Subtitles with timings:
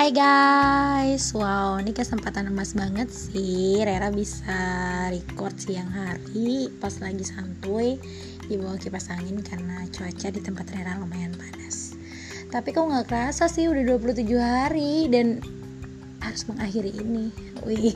[0.00, 3.84] Hai guys, wow ini kesempatan emas banget sih.
[3.84, 4.56] Rera bisa
[5.12, 8.00] record siang hari pas lagi santuy
[8.48, 11.92] di bawah kipas angin karena cuaca di tempat Rera lumayan panas.
[12.48, 15.44] Tapi kok nggak kerasa sih udah 27 hari dan
[16.24, 17.28] harus mengakhiri ini.
[17.68, 17.92] Wih.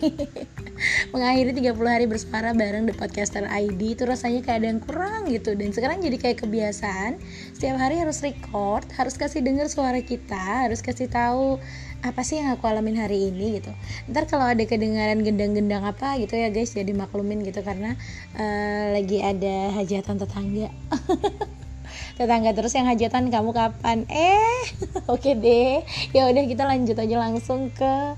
[1.16, 5.56] Mengakhiri 30 hari bersuara bareng The Podcaster ID itu rasanya kayak ada yang kurang gitu.
[5.56, 7.16] Dan sekarang jadi kayak kebiasaan
[7.54, 11.62] setiap hari harus record harus kasih denger suara kita harus kasih tahu
[12.04, 13.72] apa sih yang aku alamin hari ini gitu.
[14.12, 17.96] Ntar kalau ada kedengaran gendang-gendang apa gitu ya guys jadi maklumin gitu karena
[18.36, 20.68] uh, lagi ada hajatan tetangga.
[22.20, 24.04] Tetangga terus yang hajatan kamu kapan?
[24.12, 24.60] Eh
[25.10, 25.80] oke okay deh.
[26.12, 28.14] Ya udah kita lanjut aja langsung ke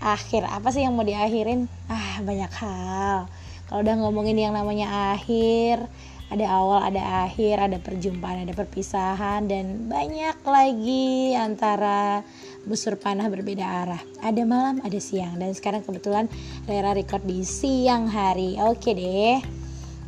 [0.00, 0.48] akhir.
[0.48, 1.68] Apa sih yang mau diakhirin?
[1.92, 3.28] Ah banyak hal.
[3.68, 5.84] Kalau udah ngomongin yang namanya akhir
[6.26, 12.26] ada awal ada akhir ada perjumpaan ada perpisahan dan banyak lagi antara
[12.66, 14.02] busur panah berbeda arah.
[14.20, 15.38] Ada malam ada siang.
[15.38, 16.26] Dan sekarang kebetulan
[16.66, 18.58] Rera record di siang hari.
[18.58, 19.38] Oke deh.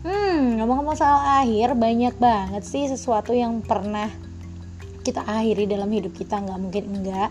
[0.03, 4.11] Hmm ngomong-ngomong soal akhir banyak banget sih sesuatu yang pernah
[5.07, 6.43] kita akhiri dalam hidup kita.
[6.43, 7.31] Nggak mungkin enggak.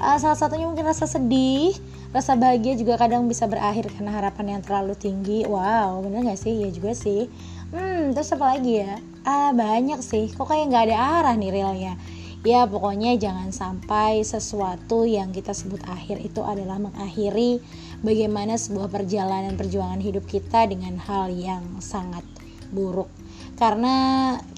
[0.00, 1.70] Uh, salah satunya mungkin rasa sedih
[2.10, 5.44] rasa bahagia juga kadang bisa berakhir karena harapan yang terlalu tinggi.
[5.44, 6.56] Wow bener gak sih?
[6.56, 7.28] Ya juga sih.
[7.70, 8.98] Hmm terus apa lagi ya?
[9.28, 10.32] Ah banyak sih.
[10.32, 11.94] Kok kayak nggak ada arah nih realnya
[12.44, 17.64] ya pokoknya jangan sampai sesuatu yang kita sebut akhir itu adalah mengakhiri
[18.04, 22.22] bagaimana sebuah perjalanan perjuangan hidup kita dengan hal yang sangat
[22.68, 23.08] buruk
[23.54, 23.94] karena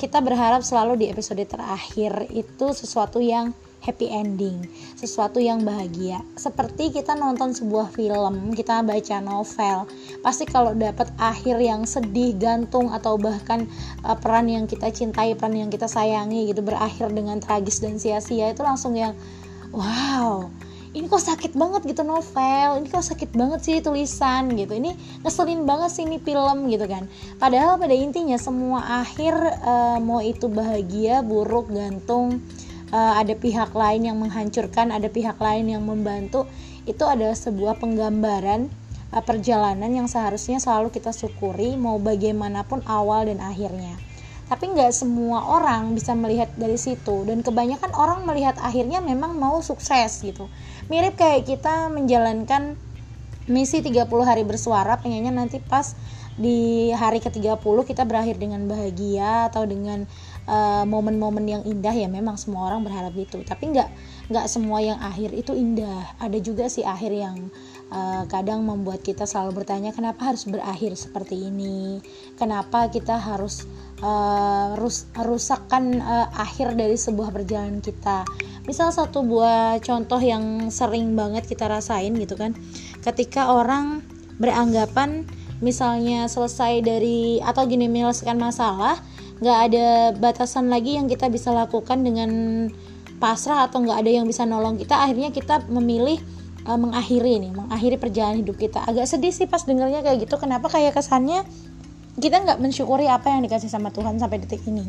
[0.01, 3.53] kita berharap selalu di episode terakhir itu sesuatu yang
[3.87, 4.67] happy ending,
[4.99, 6.19] sesuatu yang bahagia.
[6.35, 9.87] Seperti kita nonton sebuah film, kita baca novel,
[10.27, 13.71] pasti kalau dapat akhir yang sedih, gantung atau bahkan
[14.03, 18.51] uh, peran yang kita cintai, peran yang kita sayangi gitu berakhir dengan tragis dan sia-sia
[18.51, 19.15] itu langsung yang
[19.71, 20.51] wow
[20.97, 22.81] ini kok sakit banget gitu novel.
[22.81, 24.73] Ini kok sakit banget sih tulisan gitu.
[24.73, 27.05] Ini ngeselin banget sih ini film gitu kan.
[27.37, 32.41] Padahal pada intinya semua akhir uh, mau itu bahagia buruk gantung
[32.97, 36.49] uh, ada pihak lain yang menghancurkan, ada pihak lain yang membantu,
[36.89, 38.73] itu adalah sebuah penggambaran
[39.13, 44.01] uh, perjalanan yang seharusnya selalu kita syukuri mau bagaimanapun awal dan akhirnya.
[44.47, 47.27] Tapi nggak semua orang bisa melihat dari situ.
[47.27, 50.47] Dan kebanyakan orang melihat akhirnya memang mau sukses gitu.
[50.87, 52.79] Mirip kayak kita menjalankan
[53.51, 55.95] misi 30 hari bersuara pengennya nanti pas
[56.37, 57.57] di hari ke-30
[57.89, 60.05] kita berakhir dengan bahagia atau dengan
[60.45, 63.41] uh, momen-momen yang indah ya memang semua orang berharap itu.
[63.41, 63.89] Tapi nggak
[64.29, 66.13] nggak semua yang akhir itu indah.
[66.21, 67.49] Ada juga sih akhir yang
[67.91, 72.03] uh, kadang membuat kita selalu bertanya kenapa harus berakhir seperti ini?
[72.35, 73.67] Kenapa kita harus
[74.03, 78.27] uh, rus rusakkan uh, akhir dari sebuah perjalanan kita?
[78.67, 82.55] Misal satu buah contoh yang sering banget kita rasain gitu kan.
[83.05, 84.03] Ketika orang
[84.37, 85.25] beranggapan
[85.65, 89.01] misalnya selesai dari atau gini menyelesaikan masalah
[89.41, 89.87] nggak ada
[90.17, 92.31] batasan lagi yang kita bisa lakukan dengan
[93.17, 96.21] pasrah atau nggak ada yang bisa nolong kita akhirnya kita memilih
[96.67, 98.83] uh, mengakhiri nih mengakhiri perjalanan hidup kita.
[98.83, 100.37] Agak sedih sih pas dengarnya kayak gitu.
[100.37, 101.47] Kenapa kayak kesannya
[102.19, 104.85] kita nggak mensyukuri apa yang dikasih sama Tuhan sampai detik ini?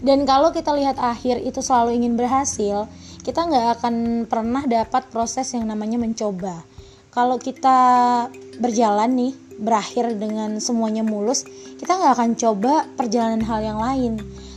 [0.00, 2.88] Dan kalau kita lihat akhir itu selalu ingin berhasil
[3.20, 3.94] kita nggak akan
[4.24, 6.64] pernah dapat proses yang namanya mencoba.
[7.12, 7.78] Kalau kita
[8.56, 11.44] berjalan nih berakhir dengan semuanya mulus
[11.76, 14.12] kita nggak akan coba perjalanan hal yang lain.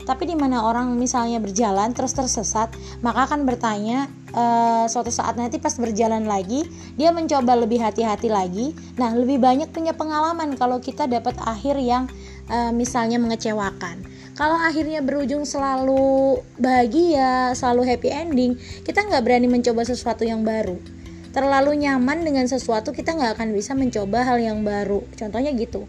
[0.07, 2.71] Tapi di mana orang misalnya berjalan terus tersesat
[3.03, 4.43] maka akan bertanya e,
[4.89, 6.65] suatu saat nanti pas berjalan lagi
[6.97, 8.73] dia mencoba lebih hati-hati lagi.
[8.97, 12.09] Nah lebih banyak punya pengalaman kalau kita dapat akhir yang
[12.49, 14.03] e, misalnya mengecewakan.
[14.33, 20.81] Kalau akhirnya berujung selalu bahagia, selalu happy ending, kita nggak berani mencoba sesuatu yang baru.
[21.29, 25.05] Terlalu nyaman dengan sesuatu kita nggak akan bisa mencoba hal yang baru.
[25.13, 25.85] Contohnya gitu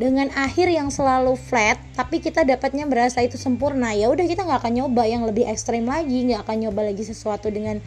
[0.00, 4.64] dengan akhir yang selalu flat tapi kita dapatnya berasa itu sempurna ya udah kita nggak
[4.64, 7.78] akan nyoba yang lebih ekstrim lagi nggak akan nyoba lagi sesuatu dengan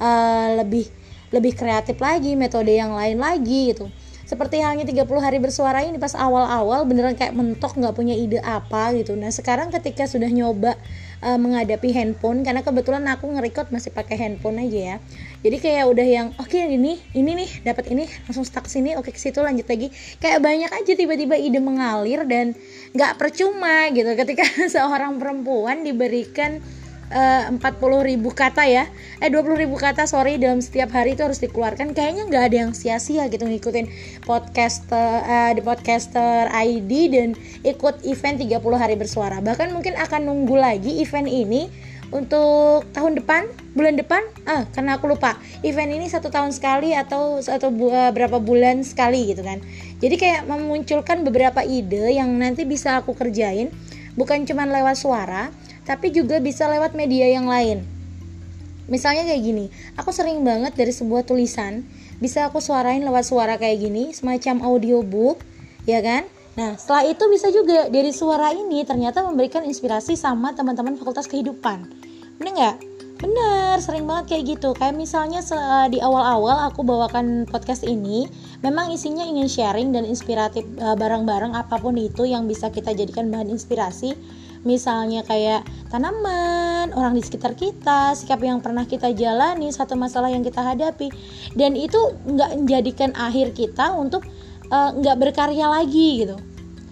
[0.00, 0.88] uh, lebih
[1.30, 3.86] lebih kreatif lagi metode yang lain lagi gitu.
[4.26, 8.94] Seperti halnya 30 hari bersuara ini pas awal-awal beneran kayak mentok nggak punya ide apa
[8.94, 9.18] gitu.
[9.18, 10.78] Nah sekarang ketika sudah nyoba
[11.22, 14.96] uh, menghadapi handphone karena kebetulan aku nge-record masih pakai handphone aja ya
[15.40, 19.08] jadi kayak udah yang oke okay, ini ini nih dapat ini langsung stuck sini oke
[19.08, 19.88] okay, ke situ lanjut lagi.
[20.20, 22.52] Kayak banyak aja tiba-tiba ide mengalir dan
[22.92, 24.12] nggak percuma gitu.
[24.12, 24.44] Ketika
[24.74, 26.60] seorang perempuan diberikan
[27.10, 28.86] Eh, empat puluh ribu kata ya
[29.18, 31.90] eh dua puluh ribu kata sorry dalam setiap hari itu harus dikeluarkan.
[31.90, 33.90] Kayaknya nggak ada yang sia-sia gitu ngikutin
[34.22, 37.34] podcaster uh, di podcaster ID dan
[37.66, 39.42] ikut event 30 hari bersuara.
[39.42, 41.66] Bahkan mungkin akan nunggu lagi event ini
[42.10, 44.22] untuk tahun depan bulan depan?
[44.46, 45.38] Ah karena aku lupa.
[45.62, 49.62] Event ini satu tahun sekali atau satu bu uh, berapa bulan sekali gitu kan.
[50.02, 53.70] Jadi kayak memunculkan beberapa ide yang nanti bisa aku kerjain.
[54.18, 55.54] Bukan cuma lewat suara
[55.86, 57.82] tapi juga bisa lewat media yang lain.
[58.90, 61.86] Misalnya kayak gini aku sering banget dari sebuah tulisan
[62.20, 65.40] bisa aku suarain lewat suara kayak gini semacam audiobook
[65.88, 66.28] ya kan
[66.60, 71.88] Nah, setelah itu bisa juga dari suara ini ternyata memberikan inspirasi sama teman-teman fakultas kehidupan.
[72.36, 72.76] Bener nggak?
[73.16, 74.76] Bener, sering banget kayak gitu.
[74.76, 75.40] Kayak misalnya
[75.88, 78.28] di awal-awal aku bawakan podcast ini,
[78.60, 83.32] memang isinya ingin sharing dan inspiratif uh, barang-barang apa pun itu yang bisa kita jadikan
[83.32, 84.12] bahan inspirasi.
[84.60, 90.44] Misalnya kayak tanaman, orang di sekitar kita, sikap yang pernah kita jalani, satu masalah yang
[90.44, 91.08] kita hadapi,
[91.56, 91.96] dan itu
[92.28, 94.28] nggak menjadikan akhir kita untuk
[94.68, 96.49] uh, nggak berkarya lagi gitu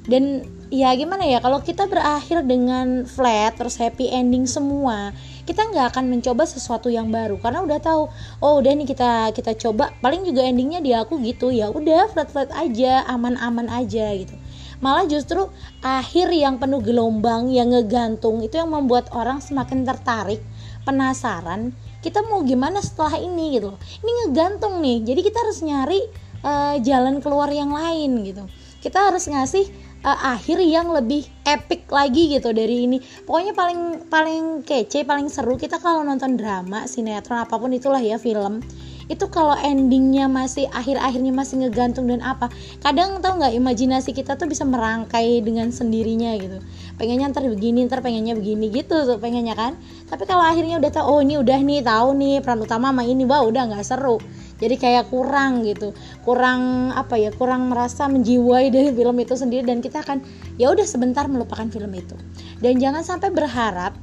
[0.09, 5.13] dan ya gimana ya kalau kita berakhir dengan flat terus happy ending semua
[5.49, 7.41] kita nggak akan mencoba sesuatu yang baru.
[7.41, 8.13] Karena udah tahu
[8.45, 11.49] oh udah nih kita kita coba paling juga endingnya di aku gitu.
[11.49, 14.37] Ya udah flat flat aja aman aman aja gitu.
[14.85, 15.49] Malah justru
[15.81, 20.45] akhir yang penuh gelombang yang ngegantung itu yang membuat orang semakin tertarik
[20.85, 23.73] penasaran kita mau gimana setelah ini gitu.
[24.05, 26.01] Ini ngegantung nih jadi kita harus nyari
[26.45, 28.45] uh, jalan keluar yang lain gitu.
[28.79, 32.99] Kita harus ngasih uh, akhir yang lebih epic lagi gitu dari ini.
[33.25, 38.21] Pokoknya paling paling kece paling seru kita kalau nonton drama sinetron apa pun itulah ya
[38.21, 38.63] film.
[39.09, 42.53] Itu kalau endingnya masih akhir-akhirnya masih ngegantung dan apa.
[42.85, 46.61] Kadang tau nggak imajinasi kita tuh bisa merangkai dengan sendirinya gitu.
[47.01, 49.81] Pengennya ntar begini ntar pengennya begini gitu tuh pengennya kan.
[50.13, 53.25] Tapi kalau akhirnya udah tau oh ini udah nih tahu nih peran utama sama ini
[53.25, 54.21] wah udah nggak seru
[54.59, 55.95] jadi kayak kurang gitu.
[56.27, 60.23] Kurang apa ya kurang merasa menjiwai dari film itu sendiri dan kita akan
[60.59, 62.15] ya udah sebentar melupakan film itu.
[62.59, 63.95] Dan jangan sampai berharap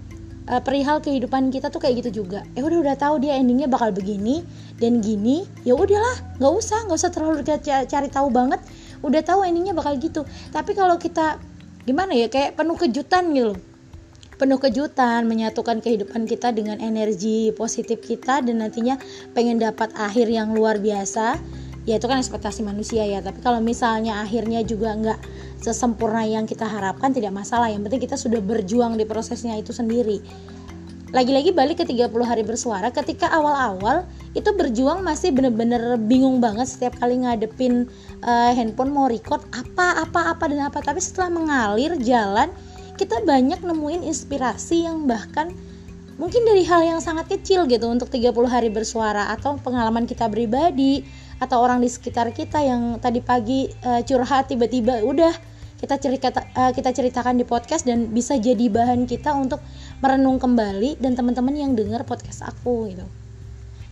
[0.47, 2.47] uh, perihal kehidupan kita tuh kayak gitu juga.
[2.55, 4.41] Eh udah udah tahu dia endingnya bakal begini
[4.79, 8.63] dan gini ya udahlah nggak usah nggak usah terlalu cari tahu banget.
[9.03, 10.23] Udah tahu endingnya bakal gitu.
[10.49, 11.37] Tapi kalau kita
[11.85, 13.53] gimana ya kayak penuh kejutan gitu
[14.35, 18.99] penuh kejutan, menyatukan kehidupan kita dengan energi positif kita dan nantinya
[19.31, 21.39] pengen dapat akhir yang luar biasa.
[21.85, 23.21] Ya itu kan ekspektasi manusia ya.
[23.21, 25.19] Tapi kalau misalnya akhirnya juga nggak
[25.61, 27.69] sesempurna yang kita harapkan tidak masalah.
[27.69, 30.19] Yang penting kita sudah berjuang di prosesnya itu sendiri.
[31.15, 34.03] Lagi-lagi balik ke 30 hari bersuara ketika awal-awal
[34.35, 37.87] itu berjuang masih bener-bener bingung banget setiap kali ngadepin
[38.19, 42.51] uh, handphone mau record apa apa apa dan apa tapi setelah mengalir jalan
[42.95, 45.51] kita banyak nemuin inspirasi yang bahkan
[46.15, 51.03] mungkin dari hal yang sangat kecil gitu untuk 30 hari bersuara atau pengalaman kita pribadi
[51.43, 55.35] atau orang di sekitar kita yang tadi pagi uh, curhat tiba-tiba udah
[55.75, 59.59] kita cerita uh, kita ceritakan di podcast dan bisa jadi bahan kita untuk
[59.99, 63.03] merenung kembali dan teman-teman yang dengar podcast aku gitu.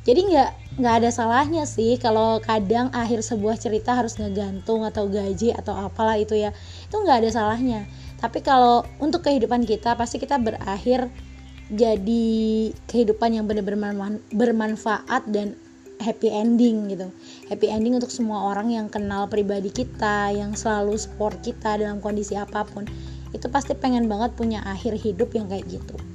[0.03, 5.51] Jadi nggak nggak ada salahnya sih kalau kadang akhir sebuah cerita harus ngegantung atau gaji
[5.55, 6.55] atau apalah itu ya.
[6.87, 7.83] Itu nggak ada salahnya
[8.23, 11.11] tapi kalau untuk kehidupan kita pasti kita berakhir
[11.67, 13.91] jadi kehidupan yang benar-benar
[14.31, 15.59] bermanfaat dan
[15.99, 17.11] happy ending gitu.
[17.51, 22.39] Happy ending untuk semua orang yang kenal pribadi kita yang selalu support kita dalam kondisi
[22.39, 22.87] apa pun.
[23.35, 26.12] Itu pasti pengen banget punya akhir hidup yang kayak gitu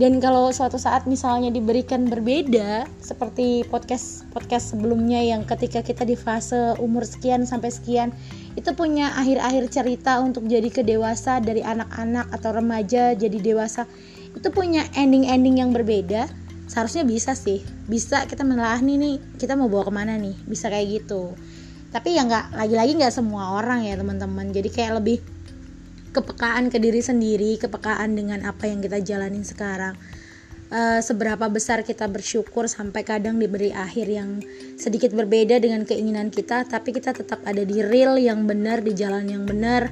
[0.00, 6.16] dan kalau suatu saat misalnya diberikan berbeda seperti podcast podcast sebelumnya yang ketika kita di
[6.16, 8.08] fase umur sekian sampai sekian
[8.56, 13.84] itu punya akhir-akhir cerita untuk jadi kedewasa dari anak-anak atau remaja jadi dewasa.
[14.32, 16.32] Itu punya ending-ending yang berbeda
[16.64, 17.60] seharusnya bisa sih.
[17.84, 20.32] Bisa kita menelaah nih nih kita mau bawa ke mana nih?
[20.48, 21.36] Bisa kayak gitu.
[21.92, 24.48] Tapi ya nggak lagi-lagi nggak semua orang ya teman-teman.
[24.48, 25.20] Jadi kayak lebih
[26.10, 29.94] kepekaan ke diri sendiri, kepekaan dengan apa yang kita jalanin sekarang.
[30.70, 34.38] Uh, seberapa besar kita bersyukur sampai kadang diberi akhir yang
[34.78, 39.26] sedikit berbeda dengan keinginan kita, tapi kita tetap ada di real yang benar, di jalan
[39.26, 39.90] yang benar.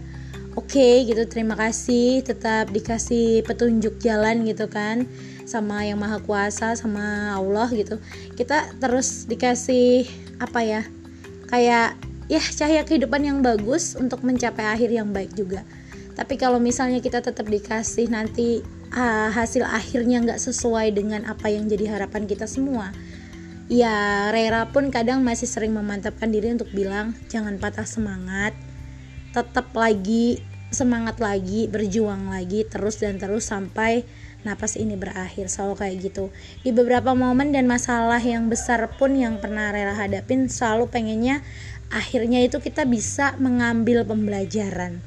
[0.55, 1.23] Oke, okay, gitu.
[1.27, 5.07] Terima kasih, tetap dikasih petunjuk jalan gitu kan
[5.47, 7.99] sama yang maha kuasa sama Allah gitu.
[8.35, 10.07] Kita terus dikasih
[10.39, 10.83] apa ya?
[11.51, 15.63] Kayak ya cahaya kehidupan yang bagus untuk mencapai akhir yang baik juga
[16.19, 18.59] tapi kalau misalnya kita tetap dikasih nanti
[18.91, 22.91] uh, hasil akhirnya nggak sesuai dengan apa yang jadi harapan kita semua
[23.71, 28.51] ya Rera pun kadang masih sering memantapkan diri untuk bilang jangan patah semangat
[29.31, 30.43] tetap lagi
[30.75, 34.03] semangat lagi berjuang lagi terus dan terus sampai
[34.47, 35.51] napas ini berakhir.
[35.51, 36.25] Selalu kayak gitu.
[36.63, 41.43] Di beberapa momen dan masalah yang besar pun yang pernah Rera hadapin selalu pengennya
[41.89, 45.01] akhirnya itu kita bisa mengambil pembelajaran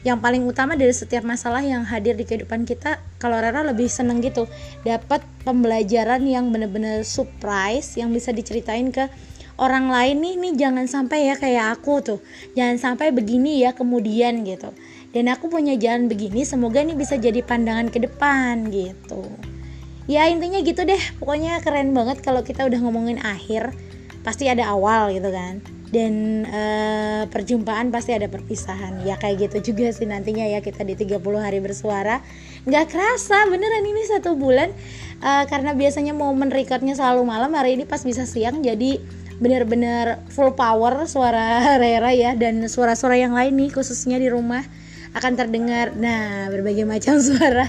[0.00, 4.24] yang paling utama dari setiap masalah yang hadir di kehidupan kita kalau Rera lebih seneng
[4.24, 4.48] gitu
[4.80, 9.12] dapat pembelajaran yang bener-bener surprise yang bisa diceritain ke
[9.60, 12.20] orang lain nih nih jangan sampai ya kayak aku tuh
[12.56, 14.72] jangan sampai begini ya kemudian gitu.
[15.10, 19.26] Dan aku punya jalan begini semoga ini bisa jadi pandangan ke depan gitu.
[20.06, 23.74] Ya intinya gitu deh pokoknya keren banget kalau kita udah ngomongin akhir
[24.24, 29.02] pasti ada awal gitu kan dan uh, perjumpaan pasti ada perpisahan.
[29.02, 32.22] Ya kayak gitu juga sih nantinya ya kita di 30 hari bersuara.
[32.64, 34.70] Nggak kerasa beneran ini satu bulan.
[35.20, 38.96] Uh, karena biasanya momen recordnya selalu malam hari ini pas bisa siang jadi
[39.36, 44.62] bener-bener full power suara Rera ya dan suara-suara yang lain nih khususnya di rumah
[45.10, 45.92] akan terdengar.
[45.98, 47.66] Nah berbagai macam suara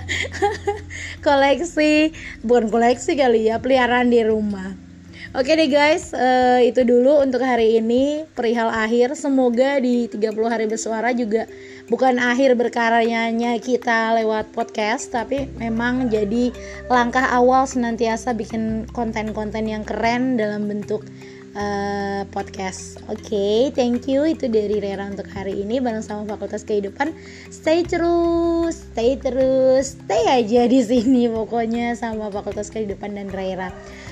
[1.25, 2.13] koleksi
[2.45, 4.90] bukan koleksi kali ya peliharaan di rumah
[5.31, 9.15] Oke deh guys, uh, itu dulu untuk hari ini perihal akhir.
[9.15, 11.47] Semoga di 30 hari bersuara juga
[11.87, 16.51] bukan akhir berkaryanya kita lewat podcast, tapi memang jadi
[16.91, 21.07] langkah awal senantiasa bikin konten-konten yang keren dalam bentuk
[21.55, 22.99] uh, podcast.
[23.07, 24.27] Oke, okay, thank you.
[24.27, 27.15] Itu dari Rera untuk hari ini bareng sama Fakultas Kehidupan.
[27.47, 33.71] Stay terus, stay terus, stay aja di sini pokoknya sama Fakultas Kehidupan dan Rera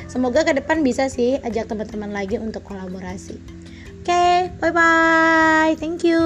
[0.10, 3.38] semoga ke depan bisa sih ajak teman-teman lagi untuk kolaborasi.
[4.02, 6.20] Oke okay, bye bye thank you